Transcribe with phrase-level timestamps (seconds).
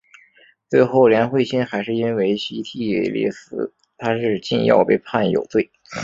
[0.67, 5.69] 最后连惠心还是因为西替利司他是禁药被判有罪。